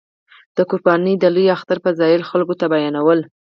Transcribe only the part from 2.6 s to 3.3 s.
بیانول.